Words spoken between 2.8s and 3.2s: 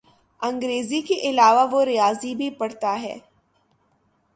ہے۔